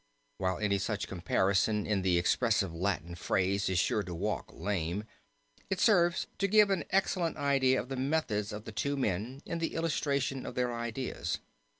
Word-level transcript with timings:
While 0.39 0.57
any 0.57 0.79
such 0.79 1.07
comparison 1.07 1.85
in 1.85 2.01
the 2.01 2.17
expressive 2.17 2.73
Latin 2.73 3.13
phrase 3.13 3.69
is 3.69 3.77
sure 3.77 4.01
to 4.01 4.15
walk 4.15 4.51
lame, 4.51 5.03
it 5.69 5.79
serves 5.79 6.25
to 6.39 6.47
give 6.47 6.71
an 6.71 6.85
excellent 6.89 7.37
idea 7.37 7.79
of 7.79 7.89
the 7.89 7.97
methods 7.97 8.51
of 8.51 8.65
the 8.65 8.71
two 8.71 8.97
men 8.97 9.43
in 9.45 9.59
the 9.59 9.75
illustration 9.75 10.43
of 10.43 10.55
their 10.55 10.73
ideas. 10.73 11.37